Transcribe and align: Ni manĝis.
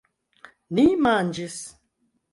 Ni 0.79 0.85
manĝis. 1.09 1.61